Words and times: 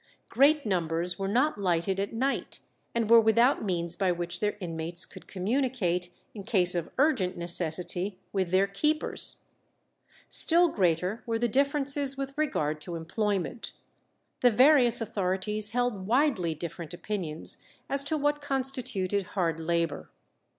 Great 0.29 0.65
numbers 0.65 1.19
were 1.19 1.27
not 1.27 1.59
lighted 1.61 1.99
at 1.99 2.11
night, 2.11 2.61
and 2.95 3.07
were 3.07 3.21
without 3.21 3.63
means 3.63 3.95
by 3.95 4.11
which 4.11 4.39
their 4.39 4.57
inmates 4.59 5.05
could 5.05 5.27
communicate, 5.27 6.09
in 6.33 6.43
case 6.43 6.73
of 6.73 6.89
urgent 6.97 7.37
necessity, 7.37 8.17
with 8.33 8.49
their 8.49 8.65
keepers. 8.65 9.43
Still 10.27 10.69
greater 10.69 11.21
were 11.27 11.37
the 11.37 11.47
differences 11.47 12.17
with 12.17 12.35
regard 12.35 12.81
to 12.81 12.95
employment. 12.95 13.73
The 14.39 14.49
various 14.49 15.01
authorities 15.01 15.69
held 15.69 16.07
widely 16.07 16.55
different 16.55 16.95
opinions 16.95 17.59
as 17.87 18.03
to 18.05 18.17
what 18.17 18.41
constituted 18.41 19.21
hard 19.37 19.59
labour. 19.59 20.09